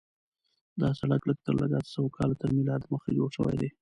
دا 0.81 0.89
سړک 0.99 1.21
لږ 1.29 1.37
تر 1.45 1.53
لږه 1.61 1.77
اته 1.81 1.89
سوه 1.95 2.09
کاله 2.17 2.35
تر 2.41 2.49
میلاد 2.55 2.79
دمخه 2.83 3.09
جوړ 3.17 3.29
شوی 3.37 3.55
دی. 3.61 3.69